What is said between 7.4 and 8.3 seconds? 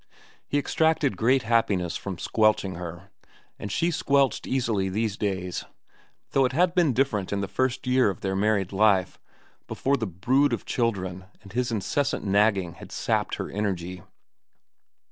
the first years of